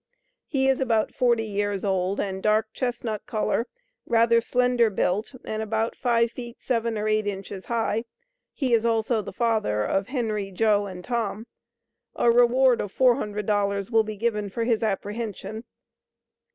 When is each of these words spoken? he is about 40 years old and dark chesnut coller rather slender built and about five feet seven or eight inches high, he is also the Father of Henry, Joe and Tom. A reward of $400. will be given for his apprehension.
he 0.47 0.67
is 0.67 0.79
about 0.79 1.13
40 1.13 1.43
years 1.43 1.85
old 1.85 2.19
and 2.19 2.41
dark 2.41 2.73
chesnut 2.73 3.23
coller 3.27 3.67
rather 4.07 4.41
slender 4.41 4.89
built 4.89 5.35
and 5.45 5.61
about 5.61 5.95
five 5.95 6.31
feet 6.31 6.59
seven 6.59 6.97
or 6.97 7.07
eight 7.07 7.27
inches 7.27 7.65
high, 7.65 8.05
he 8.51 8.73
is 8.73 8.83
also 8.83 9.21
the 9.21 9.31
Father 9.31 9.83
of 9.83 10.07
Henry, 10.07 10.49
Joe 10.49 10.87
and 10.87 11.03
Tom. 11.03 11.45
A 12.15 12.31
reward 12.31 12.81
of 12.81 12.91
$400. 12.91 13.91
will 13.91 14.03
be 14.03 14.17
given 14.17 14.49
for 14.49 14.63
his 14.63 14.81
apprehension. 14.81 15.65